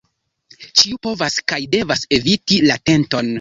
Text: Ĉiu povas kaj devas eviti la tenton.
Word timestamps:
Ĉiu 0.81 0.97
povas 1.07 1.37
kaj 1.53 1.59
devas 1.77 2.07
eviti 2.19 2.59
la 2.65 2.79
tenton. 2.91 3.29